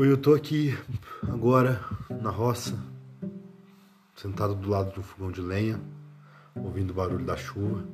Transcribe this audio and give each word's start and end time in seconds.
Oi, 0.00 0.10
eu 0.10 0.16
tô 0.16 0.32
aqui 0.32 0.74
agora 1.30 1.78
na 2.22 2.30
roça, 2.30 2.74
sentado 4.16 4.54
do 4.54 4.70
lado 4.70 4.94
de 4.94 4.98
um 4.98 5.02
fogão 5.02 5.30
de 5.30 5.42
lenha, 5.42 5.78
ouvindo 6.56 6.92
o 6.92 6.94
barulho 6.94 7.22
da 7.22 7.36
chuva, 7.36 7.84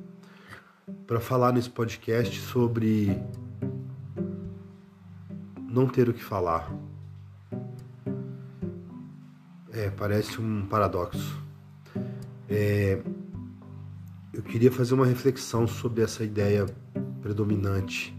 para 1.05 1.19
falar 1.19 1.51
nesse 1.51 1.69
podcast 1.69 2.39
sobre 2.39 3.21
não 5.69 5.85
ter 5.85 6.07
o 6.07 6.13
que 6.13 6.23
falar. 6.23 6.73
É, 9.73 9.89
parece 9.89 10.39
um 10.39 10.65
paradoxo. 10.65 11.43
É, 12.47 13.03
eu 14.31 14.43
queria 14.43 14.71
fazer 14.71 14.93
uma 14.93 15.05
reflexão 15.05 15.67
sobre 15.67 16.03
essa 16.03 16.23
ideia 16.23 16.67
predominante. 17.21 18.17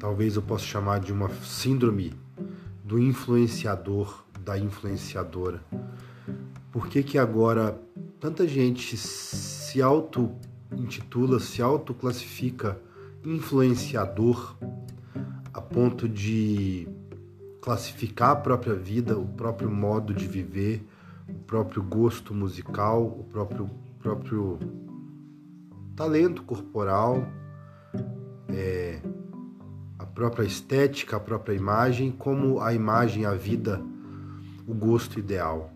Talvez 0.00 0.34
eu 0.34 0.42
possa 0.42 0.64
chamar 0.64 0.98
de 0.98 1.12
uma 1.12 1.28
síndrome 1.44 2.12
do 2.90 2.98
influenciador, 2.98 4.24
da 4.44 4.58
influenciadora. 4.58 5.62
Por 6.72 6.88
que 6.88 7.04
que 7.04 7.18
agora 7.18 7.80
tanta 8.18 8.48
gente 8.48 8.96
se 8.96 9.80
auto-intitula, 9.80 11.38
se 11.38 11.62
auto-classifica 11.62 12.76
influenciador 13.24 14.56
a 15.54 15.60
ponto 15.60 16.08
de 16.08 16.88
classificar 17.60 18.30
a 18.30 18.36
própria 18.36 18.74
vida, 18.74 19.16
o 19.16 19.24
próprio 19.24 19.70
modo 19.70 20.12
de 20.12 20.26
viver, 20.26 20.84
o 21.28 21.44
próprio 21.44 21.84
gosto 21.84 22.34
musical, 22.34 23.04
o 23.04 23.22
próprio, 23.22 23.70
próprio 24.00 24.58
talento 25.94 26.42
corporal, 26.42 27.24
é, 28.48 29.00
própria 30.10 30.44
estética, 30.44 31.16
a 31.16 31.20
própria 31.20 31.54
imagem, 31.54 32.10
como 32.10 32.60
a 32.60 32.74
imagem, 32.74 33.24
a 33.24 33.34
vida, 33.34 33.80
o 34.66 34.74
gosto 34.74 35.18
ideal. 35.18 35.72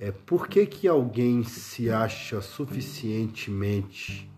É, 0.00 0.10
por 0.10 0.48
que, 0.48 0.66
que 0.66 0.88
alguém 0.88 1.44
se 1.44 1.90
acha 1.90 2.40
suficientemente 2.40 4.30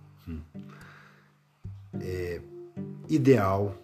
é, 2.00 2.40
ideal 3.08 3.74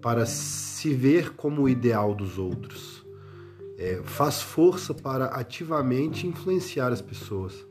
para 0.00 0.26
se 0.26 0.92
ver 0.94 1.34
como 1.34 1.62
o 1.62 1.68
ideal 1.68 2.14
dos 2.14 2.38
outros? 2.38 3.04
É, 3.76 4.00
faz 4.04 4.40
força 4.40 4.94
para 4.94 5.26
ativamente 5.26 6.26
influenciar 6.26 6.92
as 6.92 7.02
pessoas. 7.02 7.66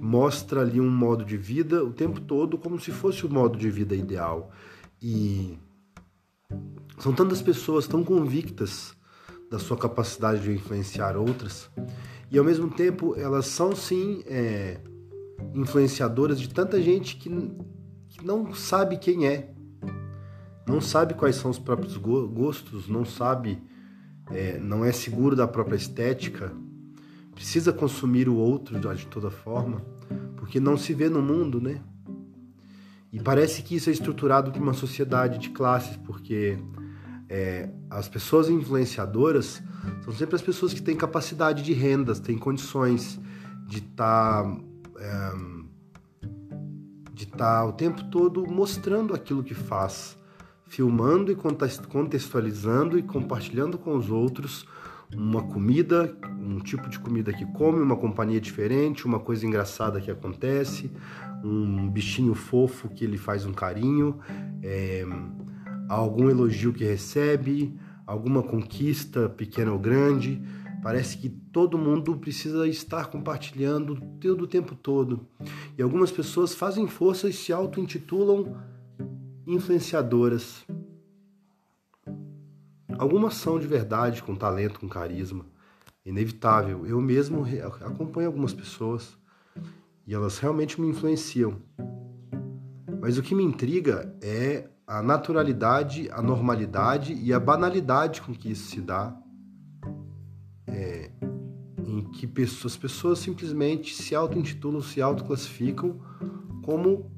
Mostra 0.00 0.60
ali 0.60 0.80
um 0.80 0.90
modo 0.90 1.24
de 1.24 1.36
vida 1.36 1.82
o 1.82 1.92
tempo 1.92 2.20
todo 2.20 2.56
como 2.56 2.78
se 2.78 2.92
fosse 2.92 3.26
o 3.26 3.30
modo 3.30 3.58
de 3.58 3.68
vida 3.68 3.96
ideal. 3.96 4.52
E 5.02 5.58
são 7.06 7.14
tantas 7.14 7.40
pessoas 7.40 7.86
tão 7.86 8.02
convictas 8.02 8.92
da 9.48 9.60
sua 9.60 9.76
capacidade 9.76 10.42
de 10.42 10.50
influenciar 10.50 11.16
outras, 11.16 11.70
e 12.32 12.36
ao 12.36 12.44
mesmo 12.44 12.68
tempo 12.68 13.14
elas 13.16 13.46
são 13.46 13.76
sim 13.76 14.24
é, 14.26 14.80
influenciadoras 15.54 16.40
de 16.40 16.48
tanta 16.48 16.82
gente 16.82 17.14
que, 17.14 17.30
que 18.08 18.26
não 18.26 18.52
sabe 18.52 18.96
quem 18.96 19.24
é, 19.24 19.54
não 20.66 20.80
sabe 20.80 21.14
quais 21.14 21.36
são 21.36 21.48
os 21.48 21.60
próprios 21.60 21.96
gostos, 21.96 22.88
não 22.88 23.04
sabe, 23.04 23.62
é, 24.32 24.58
não 24.58 24.84
é 24.84 24.90
seguro 24.90 25.36
da 25.36 25.46
própria 25.46 25.76
estética, 25.76 26.52
precisa 27.36 27.72
consumir 27.72 28.28
o 28.28 28.34
outro 28.34 28.80
de 28.80 29.06
toda 29.06 29.30
forma, 29.30 29.80
porque 30.34 30.58
não 30.58 30.76
se 30.76 30.92
vê 30.92 31.08
no 31.08 31.22
mundo, 31.22 31.60
né? 31.60 31.80
E 33.12 33.20
parece 33.20 33.62
que 33.62 33.76
isso 33.76 33.90
é 33.90 33.92
estruturado 33.92 34.50
por 34.50 34.60
uma 34.60 34.74
sociedade 34.74 35.38
de 35.38 35.50
classes, 35.50 35.96
porque 35.98 36.58
é, 37.28 37.68
as 37.90 38.08
pessoas 38.08 38.48
influenciadoras 38.48 39.62
são 40.02 40.12
sempre 40.12 40.36
as 40.36 40.42
pessoas 40.42 40.72
que 40.72 40.82
têm 40.82 40.96
capacidade 40.96 41.62
de 41.62 41.72
rendas, 41.72 42.20
têm 42.20 42.38
condições 42.38 43.18
de 43.66 43.78
estar 43.78 44.44
tá, 44.44 44.56
é, 44.98 45.32
de 47.12 47.24
estar 47.24 47.60
tá 47.60 47.64
o 47.64 47.72
tempo 47.72 48.04
todo 48.04 48.46
mostrando 48.46 49.14
aquilo 49.14 49.42
que 49.42 49.54
faz, 49.54 50.16
filmando 50.66 51.32
e 51.32 51.34
contextualizando 51.34 52.98
e 52.98 53.02
compartilhando 53.02 53.78
com 53.78 53.96
os 53.96 54.10
outros 54.10 54.66
uma 55.14 55.42
comida, 55.42 56.16
um 56.40 56.58
tipo 56.58 56.88
de 56.88 56.98
comida 56.98 57.32
que 57.32 57.46
come, 57.52 57.80
uma 57.80 57.96
companhia 57.96 58.40
diferente, 58.40 59.06
uma 59.06 59.20
coisa 59.20 59.46
engraçada 59.46 60.00
que 60.00 60.10
acontece, 60.10 60.90
um 61.44 61.88
bichinho 61.88 62.34
fofo 62.34 62.88
que 62.88 63.04
ele 63.04 63.16
faz 63.16 63.46
um 63.46 63.52
carinho, 63.52 64.18
é, 64.62 65.06
algum 65.88 66.28
elogio 66.30 66.72
que 66.72 66.84
recebe, 66.84 67.78
alguma 68.06 68.42
conquista 68.42 69.28
pequena 69.28 69.72
ou 69.72 69.78
grande. 69.78 70.42
Parece 70.82 71.18
que 71.18 71.28
todo 71.28 71.78
mundo 71.78 72.16
precisa 72.16 72.66
estar 72.68 73.06
compartilhando 73.06 74.00
todo 74.20 74.42
o 74.42 74.46
tempo 74.46 74.74
todo. 74.74 75.26
E 75.76 75.82
algumas 75.82 76.12
pessoas 76.12 76.54
fazem 76.54 76.86
força 76.86 77.28
e 77.28 77.32
se 77.32 77.52
auto-intitulam 77.52 78.56
influenciadoras. 79.46 80.64
Algumas 82.98 83.34
são 83.34 83.58
de 83.58 83.66
verdade, 83.66 84.22
com 84.22 84.34
talento, 84.34 84.80
com 84.80 84.88
carisma. 84.88 85.44
Inevitável. 86.04 86.86
Eu 86.86 87.00
mesmo 87.00 87.44
acompanho 87.84 88.28
algumas 88.28 88.54
pessoas 88.54 89.16
e 90.06 90.14
elas 90.14 90.38
realmente 90.38 90.80
me 90.80 90.86
influenciam. 90.86 91.56
Mas 93.00 93.18
o 93.18 93.22
que 93.22 93.34
me 93.34 93.42
intriga 93.42 94.16
é 94.22 94.68
a 94.86 95.02
naturalidade, 95.02 96.08
a 96.12 96.22
normalidade 96.22 97.12
e 97.14 97.32
a 97.32 97.40
banalidade 97.40 98.22
com 98.22 98.32
que 98.32 98.50
isso 98.50 98.70
se 98.70 98.80
dá, 98.80 99.16
é, 100.66 101.10
em 101.84 102.04
que 102.12 102.26
pessoas, 102.26 102.74
as 102.74 102.76
pessoas 102.76 103.18
simplesmente 103.18 103.94
se 103.94 104.14
auto-intitulam, 104.14 104.80
se 104.80 105.02
auto-classificam 105.02 106.00
como 106.64 107.10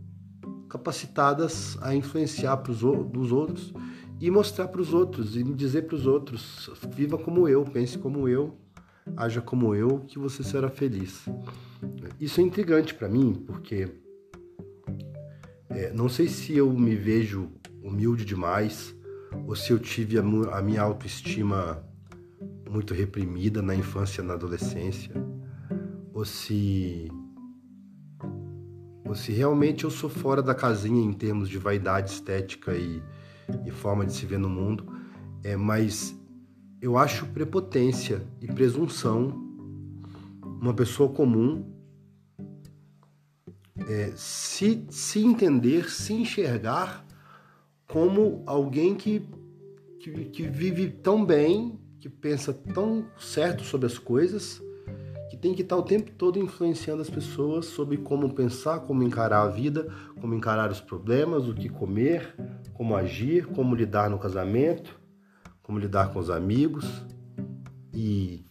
capacitadas 0.69 1.77
a 1.83 1.95
influenciar 1.95 2.57
pros, 2.59 2.81
dos 2.81 3.33
outros 3.33 3.73
e 4.21 4.31
mostrar 4.31 4.69
para 4.69 4.81
os 4.81 4.93
outros 4.95 5.37
e 5.37 5.43
dizer 5.43 5.83
para 5.83 5.97
os 5.97 6.07
outros: 6.07 6.71
viva 6.91 7.19
como 7.19 7.49
eu, 7.49 7.65
pense 7.65 7.99
como 7.99 8.28
eu, 8.28 8.57
haja 9.17 9.41
como 9.41 9.75
eu, 9.75 10.01
que 10.01 10.19
você 10.19 10.43
será 10.43 10.69
feliz. 10.71 11.27
Isso 12.21 12.41
é 12.41 12.45
intrigante 12.45 12.95
para 12.95 13.09
mim, 13.09 13.45
porque 13.47 13.89
é, 15.71 15.93
não 15.93 16.09
sei 16.09 16.29
se 16.29 16.56
eu 16.56 16.73
me 16.73 16.95
vejo 16.95 17.51
humilde 17.83 18.25
demais 18.25 18.95
ou 19.47 19.55
se 19.55 19.71
eu 19.71 19.79
tive 19.79 20.19
a, 20.19 20.23
a 20.23 20.62
minha 20.62 20.83
autoestima 20.83 21.84
muito 22.69 22.95
reprimida 22.95 23.62
na 23.62 23.75
infância 23.75 24.23
na 24.23 24.34
adolescência, 24.34 25.12
ou 26.12 26.25
se 26.25 27.11
ou 29.07 29.15
se 29.15 29.33
realmente 29.33 29.84
eu 29.84 29.91
sou 29.91 30.11
fora 30.11 30.43
da 30.43 30.55
casinha 30.55 31.03
em 31.03 31.15
termos 31.15 31.49
de 31.49 31.57
vaidade 31.57 32.11
estética 32.11 32.75
e, 32.75 33.03
e 33.65 33.71
forma 33.71 34.05
de 34.05 34.12
se 34.12 34.27
ver 34.27 34.39
no 34.39 34.51
mundo, 34.51 34.87
é, 35.43 35.57
mas 35.57 36.15
eu 36.81 36.99
acho 36.99 37.25
prepotência 37.27 38.23
e 38.39 38.47
presunção 38.47 39.33
uma 40.61 40.75
pessoa 40.75 41.09
comum 41.09 41.78
é, 43.87 44.12
se, 44.16 44.84
se 44.91 45.21
entender, 45.21 45.91
se 45.91 46.12
enxergar 46.12 47.05
como 47.87 48.43
alguém 48.47 48.94
que, 48.94 49.22
que, 50.00 50.25
que 50.27 50.43
vive 50.47 50.91
tão 50.91 51.25
bem, 51.25 51.78
que 52.00 52.09
pensa 52.09 52.53
tão 52.53 53.06
certo 53.19 53.62
sobre 53.62 53.87
as 53.87 53.99
coisas, 53.99 54.62
que 55.31 55.37
tem 55.37 55.55
que 55.55 55.62
estar 55.62 55.77
o 55.77 55.83
tempo 55.83 56.11
todo 56.12 56.39
influenciando 56.39 57.03
as 57.03 57.11
pessoas 57.11 57.66
sobre 57.66 57.97
como 57.99 58.34
pensar, 58.34 58.81
como 58.81 59.03
encarar 59.03 59.43
a 59.43 59.49
vida, 59.49 59.89
como 60.21 60.34
encarar 60.34 60.71
os 60.71 60.80
problemas, 60.80 61.48
o 61.48 61.54
que 61.54 61.69
comer, 61.69 62.34
como 62.75 62.97
agir, 62.97 63.47
como 63.47 63.75
lidar 63.75 64.10
no 64.10 64.19
casamento, 64.19 64.98
como 65.63 65.78
lidar 65.78 66.13
com 66.13 66.19
os 66.19 66.30
amigos. 66.30 66.86
E 67.92 68.45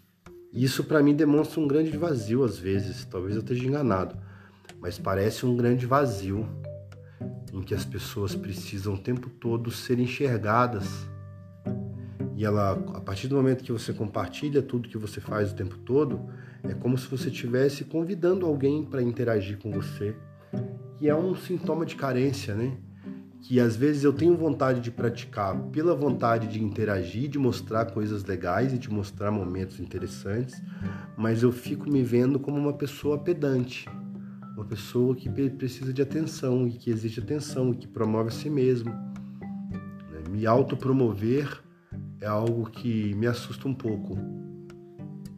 isso 0.52 0.84
para 0.84 1.02
mim 1.02 1.16
demonstra 1.16 1.60
um 1.60 1.68
grande 1.68 1.96
vazio 1.98 2.44
às 2.44 2.58
vezes, 2.58 3.06
talvez 3.06 3.36
eu 3.36 3.42
esteja 3.42 3.66
enganado, 3.66 4.18
mas 4.80 4.98
parece 4.98 5.46
um 5.46 5.56
grande 5.56 5.86
vazio 5.86 6.48
em 7.54 7.62
que 7.62 7.74
as 7.74 7.86
pessoas 7.86 8.36
precisam 8.36 8.94
o 8.94 8.98
tempo 8.98 9.30
todo 9.30 9.72
ser 9.72 10.00
enxergadas. 10.00 11.08
E 12.36 12.46
ela, 12.46 12.74
a 12.94 13.02
partir 13.02 13.28
do 13.28 13.36
momento 13.36 13.64
que 13.64 13.72
você 13.72 13.92
compartilha 13.92 14.62
tudo 14.62 14.88
que 14.90 14.98
você 14.98 15.20
faz 15.20 15.52
o 15.52 15.56
tempo 15.56 15.78
todo, 15.80 16.30
é 16.64 16.74
como 16.74 16.98
se 16.98 17.08
você 17.08 17.30
estivesse 17.30 17.84
convidando 17.84 18.46
alguém 18.46 18.84
para 18.84 19.02
interagir 19.02 19.58
com 19.58 19.72
você. 19.72 20.16
E 21.02 21.10
é 21.10 21.16
um 21.16 21.36
sintoma 21.36 21.86
de 21.86 21.96
carência, 21.96 22.54
né? 22.54 22.78
Que 23.42 23.60
às 23.60 23.76
vezes 23.76 24.04
eu 24.04 24.12
tenho 24.12 24.36
vontade 24.36 24.82
de 24.82 24.92
praticar 24.92 25.58
pela 25.72 25.96
vontade 25.96 26.48
de 26.48 26.64
interagir, 26.64 27.30
de 27.30 27.40
mostrar 27.40 27.86
coisas 27.86 28.24
legais 28.24 28.74
e 28.74 28.78
de 28.78 28.92
mostrar 28.92 29.32
momentos 29.32 29.80
interessantes, 29.80 30.62
mas 31.16 31.44
eu 31.44 31.52
fico 31.52 31.90
me 31.90 32.04
vendo 32.04 32.40
como 32.40 32.58
uma 32.58 32.74
pessoa 32.74 33.18
pedante, 33.18 33.88
uma 34.58 34.66
pessoa 34.66 35.16
que 35.16 35.30
precisa 35.30 35.94
de 35.94 36.02
atenção 36.02 36.68
e 36.68 36.72
que 36.72 36.90
exige 36.90 37.20
atenção 37.20 37.72
e 37.72 37.78
que 37.78 37.88
promove 37.88 38.30
a 38.30 38.32
si 38.32 38.50
mesmo. 38.50 38.90
Né? 38.90 40.24
Me 40.32 40.48
autopromover 40.48 41.62
é 42.20 42.26
algo 42.26 42.68
que 42.68 43.14
me 43.14 43.28
assusta 43.28 43.68
um 43.68 43.74
pouco. 43.74 44.18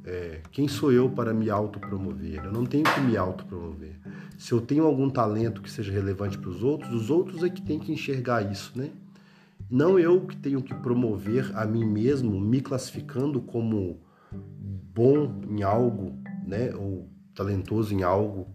É, 0.05 0.41
quem 0.51 0.69
sou 0.69 0.93
eu 0.93 1.09
para 1.09 1.33
me 1.33 1.49
autopromover? 1.49 2.45
Eu 2.45 2.53
não 2.53 2.65
tenho 2.65 2.85
que 2.85 3.01
me 3.01 3.17
autopromover. 3.17 3.99
Se 4.37 4.53
eu 4.53 4.61
tenho 4.61 4.85
algum 4.85 5.09
talento 5.09 5.61
que 5.61 5.69
seja 5.69 5.91
relevante 5.91 6.37
para 6.37 6.49
os 6.49 6.63
outros, 6.63 6.93
os 6.93 7.09
outros 7.09 7.43
é 7.43 7.49
que 7.49 7.61
têm 7.61 7.77
que 7.77 7.91
enxergar 7.91 8.49
isso, 8.49 8.71
né? 8.73 8.89
Não 9.69 9.99
eu 9.99 10.25
que 10.25 10.37
tenho 10.37 10.63
que 10.63 10.73
promover 10.73 11.51
a 11.55 11.65
mim 11.65 11.85
mesmo, 11.85 12.39
me 12.39 12.61
classificando 12.61 13.41
como 13.41 13.99
bom 14.31 15.41
em 15.49 15.61
algo, 15.61 16.17
né? 16.47 16.73
Ou 16.73 17.09
talentoso 17.35 17.93
em 17.93 18.01
algo, 18.01 18.47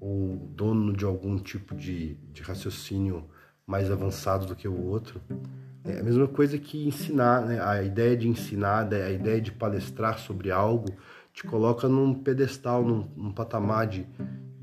ou 0.00 0.36
dono 0.56 0.96
de 0.96 1.04
algum 1.04 1.38
tipo 1.38 1.74
de, 1.74 2.14
de 2.32 2.42
raciocínio 2.42 3.28
mais 3.66 3.90
avançado 3.90 4.46
do 4.46 4.56
que 4.56 4.66
o 4.66 4.82
outro. 4.86 5.20
É 5.84 6.00
a 6.00 6.02
mesma 6.02 6.26
coisa 6.26 6.58
que 6.58 6.86
ensinar, 6.86 7.44
né? 7.46 7.62
A 7.62 7.82
ideia 7.82 8.16
de 8.16 8.26
ensinar, 8.26 8.92
a 8.92 9.10
ideia 9.10 9.40
de 9.40 9.52
palestrar 9.52 10.18
sobre 10.18 10.50
algo, 10.50 10.86
te 11.32 11.44
coloca 11.44 11.88
num 11.88 12.14
pedestal, 12.14 12.84
num, 12.84 13.06
num 13.16 13.32
patamar 13.32 13.86
de, 13.86 14.06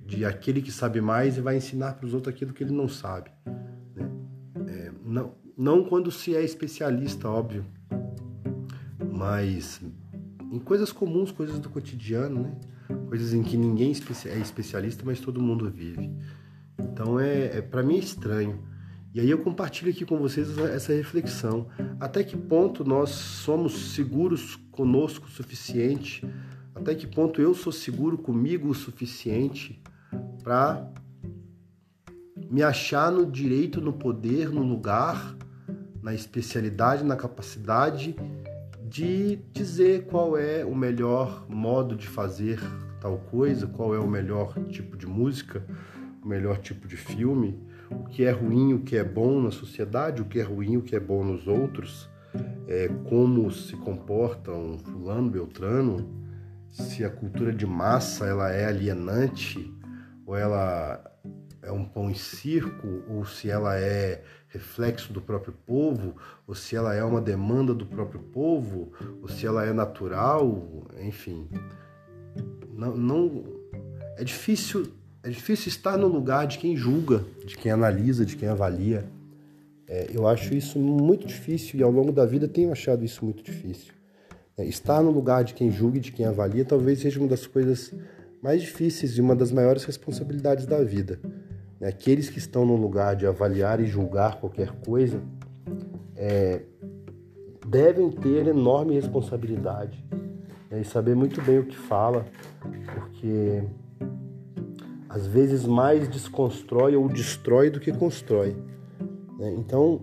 de 0.05 0.25
aquele 0.25 0.61
que 0.61 0.71
sabe 0.71 0.99
mais 0.99 1.37
e 1.37 1.41
vai 1.41 1.55
ensinar 1.55 1.93
para 1.93 2.05
os 2.05 2.13
outros 2.13 2.33
aquilo 2.33 2.53
que 2.53 2.63
ele 2.63 2.73
não 2.73 2.87
sabe. 2.87 3.31
Né? 3.95 4.09
É, 4.67 4.91
não, 5.05 5.33
não 5.57 5.83
quando 5.83 6.11
se 6.11 6.35
é 6.35 6.43
especialista, 6.43 7.29
óbvio, 7.29 7.65
mas 9.11 9.81
em 10.51 10.59
coisas 10.59 10.91
comuns, 10.91 11.31
coisas 11.31 11.59
do 11.59 11.69
cotidiano, 11.69 12.41
né? 12.41 12.51
Coisas 13.07 13.33
em 13.33 13.41
que 13.41 13.55
ninguém 13.55 13.89
é 14.25 14.37
especialista, 14.39 15.03
mas 15.05 15.19
todo 15.19 15.41
mundo 15.41 15.69
vive. 15.69 16.11
Então 16.77 17.19
é, 17.19 17.57
é 17.57 17.61
para 17.61 17.81
mim 17.81 17.95
é 17.95 17.99
estranho. 17.99 18.63
E 19.13 19.19
aí 19.19 19.29
eu 19.29 19.39
compartilho 19.39 19.89
aqui 19.89 20.05
com 20.05 20.17
vocês 20.17 20.57
essa 20.57 20.93
reflexão. 20.93 21.67
Até 21.99 22.23
que 22.23 22.37
ponto 22.37 22.83
nós 22.83 23.09
somos 23.09 23.93
seguros 23.93 24.55
conosco 24.71 25.25
o 25.25 25.29
suficiente? 25.29 26.27
Até 26.75 26.93
que 26.93 27.07
ponto 27.07 27.41
eu 27.41 27.55
sou 27.55 27.71
seguro 27.71 28.17
comigo 28.17 28.69
o 28.69 28.75
suficiente 28.75 29.81
para 30.43 30.91
me 32.49 32.61
achar 32.61 33.11
no 33.11 33.25
direito, 33.25 33.81
no 33.81 33.93
poder, 33.93 34.49
no 34.49 34.61
lugar, 34.61 35.35
na 36.01 36.13
especialidade, 36.13 37.03
na 37.03 37.15
capacidade 37.15 38.15
de 38.87 39.37
dizer 39.51 40.05
qual 40.05 40.37
é 40.37 40.63
o 40.63 40.75
melhor 40.75 41.45
modo 41.49 41.95
de 41.95 42.07
fazer 42.07 42.59
tal 42.99 43.17
coisa, 43.31 43.67
qual 43.67 43.93
é 43.95 43.99
o 43.99 44.07
melhor 44.07 44.53
tipo 44.69 44.97
de 44.97 45.05
música, 45.05 45.63
o 46.23 46.27
melhor 46.27 46.57
tipo 46.57 46.87
de 46.87 46.97
filme, 46.97 47.59
o 47.89 48.05
que 48.05 48.23
é 48.23 48.31
ruim, 48.31 48.73
o 48.73 48.79
que 48.79 48.97
é 48.97 49.03
bom 49.03 49.41
na 49.41 49.51
sociedade, 49.51 50.21
o 50.21 50.25
que 50.25 50.39
é 50.39 50.43
ruim, 50.43 50.77
o 50.77 50.81
que 50.81 50.95
é 50.95 50.99
bom 50.99 51.23
nos 51.23 51.47
outros, 51.47 52.09
é, 52.67 52.89
como 53.09 53.49
se 53.51 53.75
comporta 53.77 54.51
um 54.51 54.77
fulano, 54.77 55.29
beltrano, 55.29 56.09
se 56.69 57.03
a 57.03 57.09
cultura 57.09 57.53
de 57.53 57.65
massa 57.65 58.25
ela 58.25 58.51
é 58.51 58.65
alienante 58.65 59.73
ou 60.25 60.35
ela 60.35 61.01
é 61.61 61.71
um 61.71 61.85
pão 61.85 62.09
em 62.09 62.13
circo, 62.13 63.03
ou 63.07 63.25
se 63.25 63.49
ela 63.49 63.77
é 63.77 64.23
reflexo 64.47 65.11
do 65.11 65.21
próprio 65.21 65.53
povo, 65.53 66.15
ou 66.45 66.55
se 66.55 66.75
ela 66.75 66.93
é 66.93 67.03
uma 67.03 67.21
demanda 67.21 67.73
do 67.73 67.85
próprio 67.85 68.21
povo, 68.21 68.91
ou 69.21 69.27
se 69.27 69.45
ela 69.45 69.65
é 69.65 69.73
natural, 69.73 70.87
enfim. 70.99 71.49
Não, 72.77 72.95
não 72.95 73.43
é 74.17 74.23
difícil, 74.23 74.87
é 75.23 75.29
difícil 75.29 75.69
estar 75.69 75.97
no 75.97 76.07
lugar 76.07 76.45
de 76.45 76.59
quem 76.59 76.77
julga, 76.77 77.25
de 77.43 77.57
quem 77.57 77.71
analisa, 77.71 78.23
de 78.23 78.35
quem 78.35 78.47
avalia. 78.47 79.03
É, 79.87 80.11
eu 80.13 80.27
acho 80.27 80.53
isso 80.53 80.77
muito 80.77 81.25
difícil 81.25 81.79
e 81.79 81.83
ao 81.83 81.89
longo 81.89 82.11
da 82.11 82.23
vida 82.23 82.47
tenho 82.47 82.71
achado 82.71 83.03
isso 83.03 83.25
muito 83.25 83.41
difícil. 83.41 83.93
É, 84.55 84.63
estar 84.63 85.01
no 85.01 85.09
lugar 85.09 85.43
de 85.43 85.55
quem 85.55 85.71
julga 85.71 85.97
e 85.97 86.01
de 86.01 86.11
quem 86.11 86.27
avalia 86.27 86.63
talvez 86.63 86.99
seja 86.99 87.19
uma 87.19 87.27
das 87.27 87.47
coisas 87.47 87.91
mais 88.43 88.61
difíceis 88.61 89.17
e 89.17 89.21
uma 89.21 89.35
das 89.35 89.51
maiores 89.51 89.83
responsabilidades 89.83 90.67
da 90.67 90.83
vida. 90.83 91.19
Né? 91.79 91.87
Aqueles 91.87 92.29
que 92.29 92.37
estão 92.37 92.63
no 92.63 92.75
lugar 92.75 93.15
de 93.15 93.25
avaliar 93.25 93.79
e 93.79 93.87
julgar 93.87 94.39
qualquer 94.39 94.71
coisa 94.85 95.19
é, 96.15 96.61
devem 97.67 98.11
ter 98.11 98.45
enorme 98.47 98.93
responsabilidade? 98.93 100.05
E 100.71 100.83
saber 100.83 101.15
muito 101.15 101.41
bem 101.41 101.59
o 101.59 101.65
que 101.65 101.77
fala, 101.77 102.25
porque 102.61 103.63
às 105.07 105.25
vezes 105.25 105.65
mais 105.65 106.07
desconstrói 106.09 106.95
ou 106.95 107.07
destrói 107.07 107.69
do 107.69 107.79
que 107.79 107.91
constrói. 107.91 108.55
Né? 109.39 109.53
Então, 109.57 110.01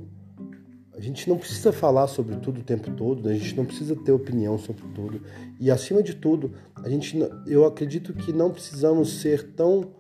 a 0.96 1.00
gente 1.00 1.28
não 1.28 1.37
precisa 1.37 1.72
falar 1.72 2.06
sobre 2.06 2.37
tudo 2.37 2.61
o 2.61 2.64
tempo 2.64 2.90
todo, 2.93 3.28
né? 3.28 3.34
a 3.34 3.38
gente 3.38 3.56
não 3.56 3.64
precisa 3.64 3.94
ter 3.96 4.12
opinião 4.12 4.56
sobre 4.58 4.82
tudo. 4.94 5.20
E 5.61 5.70
acima 5.70 6.02
de 6.02 6.14
tudo, 6.14 6.52
a 6.76 6.88
gente, 6.88 7.19
eu 7.46 7.64
acredito 7.67 8.12
que 8.12 8.32
não 8.32 8.50
precisamos 8.50 9.20
ser 9.20 9.52
tão 9.52 9.90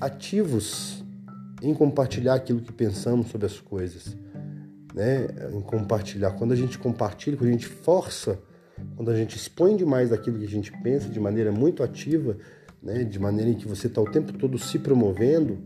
ativos 0.00 1.04
em 1.62 1.74
compartilhar 1.74 2.34
aquilo 2.34 2.60
que 2.60 2.72
pensamos 2.72 3.28
sobre 3.28 3.46
as 3.46 3.58
coisas, 3.58 4.16
né? 4.94 5.26
Em 5.52 5.60
compartilhar. 5.60 6.32
Quando 6.32 6.52
a 6.52 6.56
gente 6.56 6.78
compartilha, 6.78 7.36
quando 7.36 7.48
a 7.48 7.52
gente 7.52 7.66
força, 7.66 8.38
quando 8.94 9.10
a 9.10 9.16
gente 9.16 9.36
expõe 9.36 9.76
demais 9.76 10.10
daquilo 10.10 10.38
que 10.38 10.44
a 10.44 10.48
gente 10.48 10.72
pensa 10.82 11.08
de 11.08 11.18
maneira 11.20 11.52
muito 11.52 11.82
ativa, 11.82 12.36
né? 12.82 13.04
De 13.04 13.18
maneira 13.18 13.50
em 13.50 13.54
que 13.54 13.66
você 13.66 13.86
está 13.86 14.00
o 14.00 14.10
tempo 14.10 14.32
todo 14.32 14.58
se 14.58 14.78
promovendo, 14.78 15.58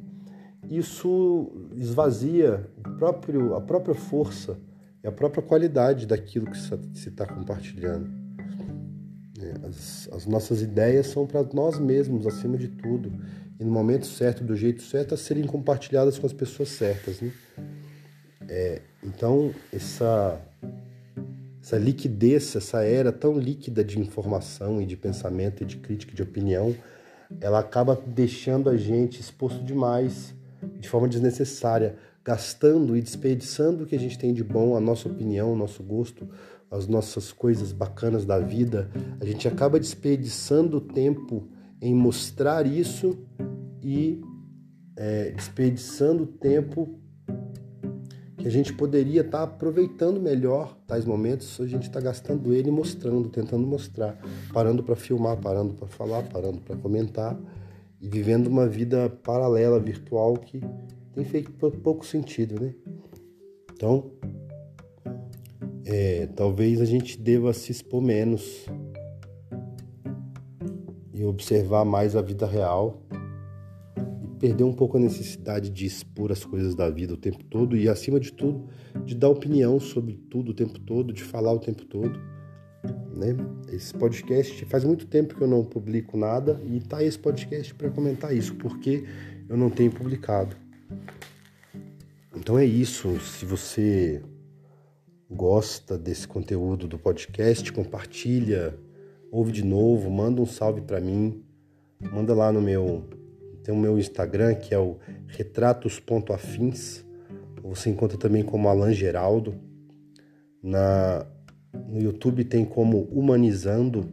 isso 0.68 1.50
esvazia 1.76 2.66
próprio, 2.98 3.54
a 3.54 3.60
própria 3.60 3.94
força 3.94 4.58
e 5.02 5.08
a 5.08 5.12
própria 5.12 5.42
qualidade 5.42 6.06
daquilo 6.06 6.46
que 6.46 6.58
se 6.58 7.08
está 7.08 7.26
compartilhando. 7.26 8.10
É, 9.40 9.66
as, 9.66 10.08
as 10.12 10.26
nossas 10.26 10.60
ideias 10.60 11.06
são 11.06 11.26
para 11.26 11.42
nós 11.52 11.78
mesmos, 11.78 12.26
acima 12.26 12.56
de 12.56 12.68
tudo 12.68 13.10
e 13.60 13.64
no 13.64 13.70
momento 13.70 14.06
certo, 14.06 14.42
do 14.42 14.56
jeito 14.56 14.82
certo, 14.82 15.12
a 15.12 15.18
serem 15.18 15.44
compartilhadas 15.44 16.18
com 16.18 16.26
as 16.26 16.32
pessoas 16.32 16.70
certas. 16.70 17.20
Né? 17.20 17.30
É, 18.48 18.80
então, 19.04 19.52
essa, 19.70 20.40
essa 21.70 21.78
liquidez, 21.78 22.56
essa 22.56 22.82
era 22.82 23.12
tão 23.12 23.38
líquida 23.38 23.84
de 23.84 24.00
informação 24.00 24.82
e 24.82 24.86
de 24.86 24.96
pensamento 24.96 25.62
e 25.62 25.66
de 25.66 25.76
crítica 25.76 26.12
e 26.12 26.16
de 26.16 26.22
opinião, 26.22 26.74
ela 27.40 27.60
acaba 27.60 27.94
deixando 27.94 28.68
a 28.68 28.76
gente 28.76 29.20
exposto 29.20 29.62
demais, 29.62 30.34
de 30.80 30.88
forma 30.88 31.08
desnecessária, 31.08 31.94
gastando 32.24 32.96
e 32.96 33.00
desperdiçando 33.00 33.84
o 33.84 33.86
que 33.86 33.94
a 33.94 33.98
gente 34.00 34.18
tem 34.18 34.34
de 34.34 34.42
bom, 34.42 34.76
a 34.76 34.80
nossa 34.80 35.08
opinião, 35.08 35.52
o 35.52 35.56
nosso 35.56 35.80
gosto, 35.80 36.28
as 36.68 36.88
nossas 36.88 37.30
coisas 37.30 37.70
bacanas 37.70 38.24
da 38.24 38.40
vida. 38.40 38.90
A 39.20 39.24
gente 39.24 39.46
acaba 39.46 39.78
desperdiçando 39.78 40.80
tempo 40.80 41.46
em 41.80 41.94
mostrar 41.94 42.66
isso 42.66 43.16
e 43.80 44.20
é, 44.96 45.30
desperdiçando 45.30 46.26
tempo 46.26 46.98
que 48.40 48.48
a 48.48 48.50
gente 48.50 48.72
poderia 48.72 49.20
estar 49.20 49.38
tá 49.38 49.44
aproveitando 49.44 50.18
melhor 50.18 50.74
tais 50.86 51.04
momentos, 51.04 51.60
a 51.60 51.66
gente 51.66 51.82
está 51.82 52.00
gastando 52.00 52.54
ele 52.54 52.70
mostrando, 52.70 53.28
tentando 53.28 53.66
mostrar, 53.66 54.18
parando 54.52 54.82
para 54.82 54.96
filmar, 54.96 55.36
parando 55.36 55.74
para 55.74 55.86
falar, 55.86 56.22
parando 56.22 56.60
para 56.60 56.74
comentar 56.76 57.38
e 58.00 58.08
vivendo 58.08 58.46
uma 58.46 58.66
vida 58.66 59.10
paralela, 59.22 59.78
virtual, 59.78 60.34
que 60.38 60.60
tem 61.12 61.24
feito 61.24 61.52
pouco 61.52 62.04
sentido, 62.04 62.58
né? 62.58 62.74
Então, 63.74 64.10
é, 65.84 66.26
talvez 66.34 66.80
a 66.80 66.86
gente 66.86 67.20
deva 67.20 67.52
se 67.52 67.70
expor 67.70 68.00
menos 68.00 68.64
e 71.12 71.24
observar 71.24 71.84
mais 71.84 72.16
a 72.16 72.22
vida 72.22 72.46
real 72.46 73.02
perder 74.40 74.64
um 74.64 74.72
pouco 74.72 74.96
a 74.96 75.00
necessidade 75.00 75.68
de 75.68 75.84
expor 75.84 76.32
as 76.32 76.42
coisas 76.42 76.74
da 76.74 76.88
vida 76.88 77.12
o 77.12 77.16
tempo 77.16 77.44
todo 77.44 77.76
e, 77.76 77.88
acima 77.88 78.18
de 78.18 78.32
tudo, 78.32 78.66
de 79.04 79.14
dar 79.14 79.28
opinião 79.28 79.78
sobre 79.78 80.14
tudo 80.30 80.52
o 80.52 80.54
tempo 80.54 80.80
todo, 80.80 81.12
de 81.12 81.22
falar 81.22 81.52
o 81.52 81.58
tempo 81.58 81.84
todo. 81.84 82.18
Né? 83.14 83.36
Esse 83.70 83.92
podcast 83.92 84.64
faz 84.64 84.82
muito 84.82 85.06
tempo 85.06 85.34
que 85.34 85.42
eu 85.42 85.46
não 85.46 85.62
publico 85.62 86.16
nada 86.16 86.58
e 86.64 86.80
tá 86.80 87.04
esse 87.04 87.18
podcast 87.18 87.74
para 87.74 87.90
comentar 87.90 88.34
isso, 88.34 88.54
porque 88.54 89.04
eu 89.46 89.58
não 89.58 89.68
tenho 89.68 89.92
publicado. 89.92 90.56
Então 92.34 92.58
é 92.58 92.64
isso. 92.64 93.20
Se 93.20 93.44
você 93.44 94.22
gosta 95.30 95.98
desse 95.98 96.26
conteúdo 96.26 96.88
do 96.88 96.98
podcast, 96.98 97.70
compartilha, 97.70 98.74
ouve 99.30 99.52
de 99.52 99.62
novo, 99.62 100.10
manda 100.10 100.40
um 100.40 100.46
salve 100.46 100.80
para 100.80 100.98
mim, 100.98 101.44
manda 102.00 102.34
lá 102.34 102.50
no 102.50 102.62
meu 102.62 103.19
tem 103.62 103.74
o 103.74 103.78
meu 103.78 103.98
Instagram, 103.98 104.54
que 104.54 104.74
é 104.74 104.78
o 104.78 104.98
retratos.afins. 105.26 107.04
Você 107.62 107.90
encontra 107.90 108.18
também 108.18 108.42
como 108.42 108.68
Alan 108.68 108.92
Geraldo. 108.92 109.54
Na, 110.62 111.26
no 111.88 112.00
YouTube 112.00 112.44
tem 112.44 112.64
como 112.64 113.02
Humanizando. 113.04 114.12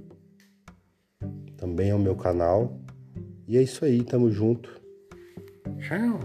Também 1.57 1.89
é 1.89 1.95
o 1.95 1.99
meu 1.99 2.15
canal. 2.15 2.79
E 3.47 3.57
é 3.57 3.61
isso 3.61 3.83
aí, 3.85 4.03
tamo 4.03 4.29
junto. 4.29 4.81
Tchau. 5.79 6.19